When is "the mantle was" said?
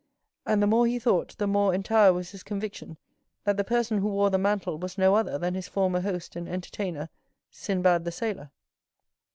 4.31-4.97